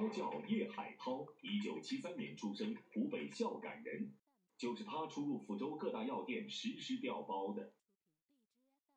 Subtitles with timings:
[0.00, 4.12] 他叫叶海涛，一九七三年出生，湖北孝感人。
[4.56, 7.70] 就是他出入福州各大药店实施调包的。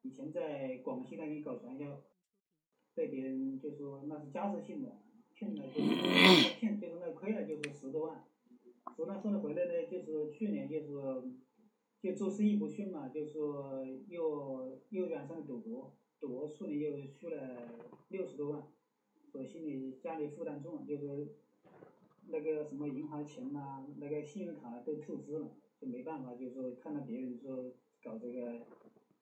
[0.02, 2.02] 以前在广西那边搞传销，
[2.96, 5.04] 被别人就说那是家族性的，
[5.36, 8.26] 骗了就是骗，就是那亏了就是十多万。
[8.96, 10.88] 从那后来回来呢，就是去年就是
[12.02, 13.38] 就做生意不顺嘛，就是
[14.08, 17.70] 又又染上赌博，赌博去年又输了
[18.10, 18.68] 六十多万，
[19.32, 21.28] 所以心里家里负担重，就是
[22.28, 25.48] 那个什么银行钱呐，那个信用卡都透支了，
[25.80, 27.72] 就没办法，就是说看到别人说
[28.04, 28.66] 搞这个，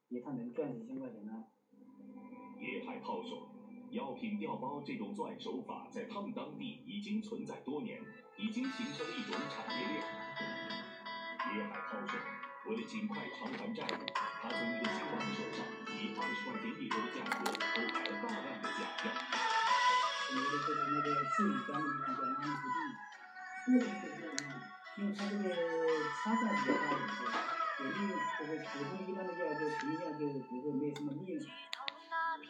[0.10, 1.46] 一趟能赚几千块钱呢。
[2.60, 3.48] 叶海涛说，
[3.92, 8.02] 药品调包这种作案手法在他们当地已经存在多年，
[8.38, 10.04] 已经形成了一种产业链。
[11.56, 12.20] 叶海涛说，
[12.68, 15.64] 为了尽快偿还债务，他从一个姓王的手上
[15.96, 17.46] 以二十块钱一盒的价格
[17.76, 19.49] 购买了大量的假药。
[20.32, 22.78] 有的就是那个自己管理那个安不定，
[23.68, 24.46] 为什么这样？
[24.98, 25.46] 因为他这个
[26.22, 27.20] 差价比较大一些，
[27.80, 31.42] 有利润，就是普通一般的药就平价就比如说没什么利润。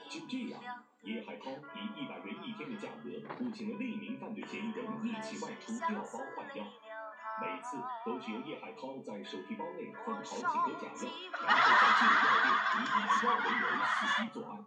[0.09, 0.59] 就这样，
[1.03, 3.05] 叶海涛以一百元一天的价格
[3.37, 6.65] 雇请了另一名犯罪嫌疑人一起外出调包换药，
[7.39, 11.07] 每次都是由叶海涛在手提包内放好几盒假药，
[11.45, 14.65] 然后再进入药店以以药为由伺机作案。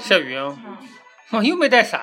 [0.00, 0.56] 下雨啊！
[1.32, 2.02] 我又没带伞。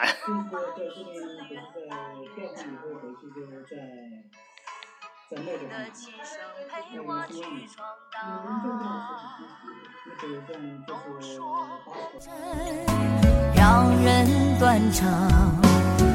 [13.53, 15.61] 让人断肠，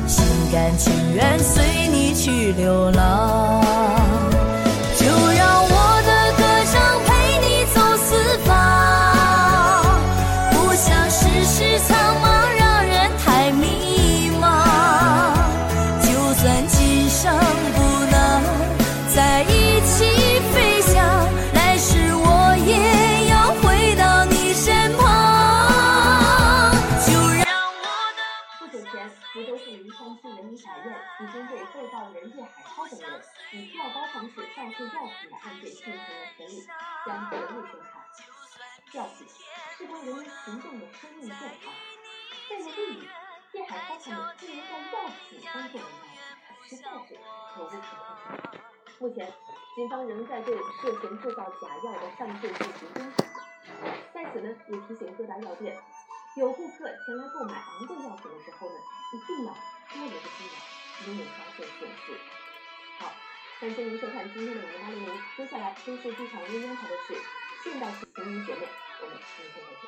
[0.06, 3.62] 心甘情愿随你去流浪，
[35.42, 35.98] 药品的案件进行了
[36.36, 36.50] 审理，
[37.04, 37.92] 将责任宣判。
[38.92, 39.26] 药品
[39.76, 41.72] 事关人民群众的生命健康，
[42.50, 43.08] 为了利益，
[43.52, 44.94] 叶海涛他们竟然在药
[45.28, 46.16] 品当做文章，
[46.68, 47.18] 实在是
[47.54, 48.60] 可无可控。
[49.00, 49.32] 目前，
[49.74, 53.24] 警方仍在对涉嫌制造假药的犯罪进行侦查。
[54.14, 55.76] 在此呢，也提醒各大药店，
[56.36, 58.74] 有顾客前来购买昂贵药品的时候呢，
[59.12, 60.54] 一定要多留个心眼，
[61.08, 62.20] 以免发生损失。
[63.62, 67.14] 好，感谢您收看今天的《晚八零零》，接下来真是剧场鸳鸯台的是
[67.62, 68.66] 现代情人姐妹，
[69.00, 69.86] 我们明天再见。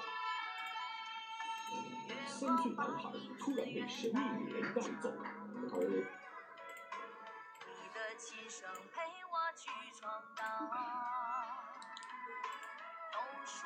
[2.24, 5.74] 三岁男孩突然被神秘女人带走，而
[7.66, 9.68] 你的琴声陪我去
[9.98, 10.44] 闯荡。
[13.10, 13.58] 都说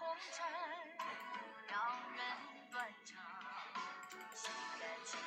[0.00, 0.44] 红尘
[1.68, 1.78] 让
[2.10, 2.18] 人
[2.72, 3.22] 断肠，
[4.34, 4.50] 心
[4.80, 5.20] 甘情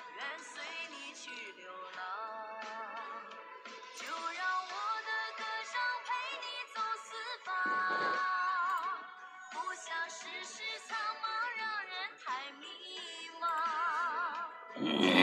[14.79, 15.16] Yeah.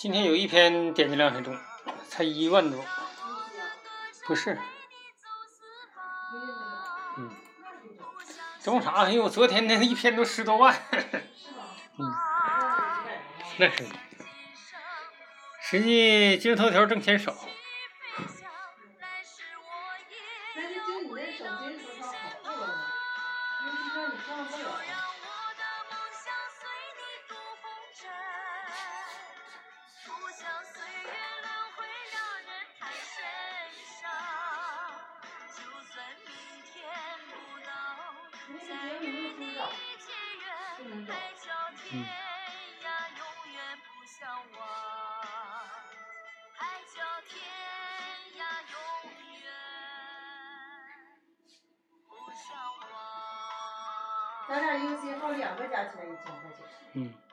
[0.00, 1.54] 今天有一篇点击量很重，
[2.08, 2.82] 才一万多。
[4.24, 4.58] 不是，
[7.18, 7.30] 嗯，
[8.62, 9.10] 中啥？
[9.10, 10.74] 因为我昨天那一篇都十多万。
[12.00, 12.14] 嗯，
[13.58, 13.84] 那是。
[15.60, 17.36] 实际今日头条挣钱少。
[41.92, 42.04] 嗯。
[54.48, 56.66] 咱俩 UC 号两个加起来一千块钱。
[56.94, 57.29] 嗯。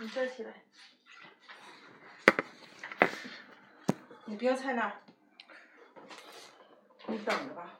[0.00, 0.50] 你站起来，
[4.24, 4.92] 你不要在那儿，
[7.06, 7.78] 你等着吧。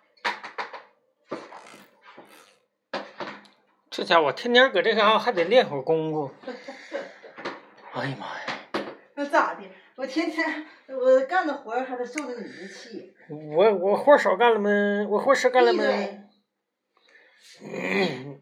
[3.89, 6.31] 这家伙天天搁这嘎还得练会儿功夫。
[7.95, 8.45] 哎呀妈呀！
[9.15, 9.63] 那咋的？
[9.97, 13.15] 我天天我干的活儿还得受着你的气。
[13.31, 14.71] 我我活少干了吗？
[15.09, 15.83] 我活少干了吗？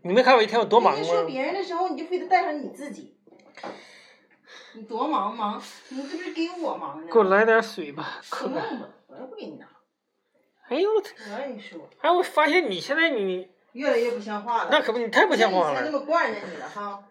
[0.03, 0.99] 你没看我一天有多忙吗？
[1.01, 1.29] 你说吗？
[1.29, 3.15] 别人的时候，你就非得带上你自己。
[4.79, 7.13] 你多忙忙，你这不是给我忙呢？
[7.13, 8.45] 给我来点水吧，不渴。
[8.47, 9.67] 用吧，我又不给你拿。
[10.69, 14.69] 哎呦我，我跟你说，哎我发现你现在你越来越不像话了。
[14.71, 15.83] 那可不，你太不像话了。
[15.85, 17.05] 那么惯着你了哈，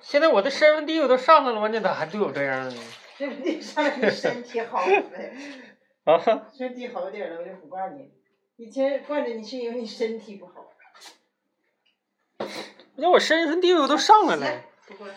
[0.00, 2.82] 现在我的身份地位都上来了，完你咋还对我这样呢？
[3.16, 3.60] 对不对？
[3.60, 5.36] 上来你身体好呗，
[6.04, 6.18] 啊，
[6.52, 8.10] 身体好点了，我就不惯你。
[8.56, 10.52] 以前惯着你是因为你身体不好。
[12.96, 15.14] 那我身份地位都上来了。，不过来。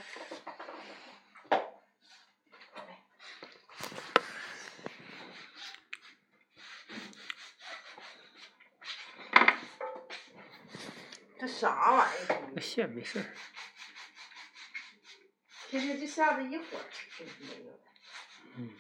[11.40, 12.50] 这啥玩意儿？
[12.56, 13.26] 那线没事儿。
[15.70, 16.86] 天天就下这一会儿，
[18.56, 18.72] 嗯。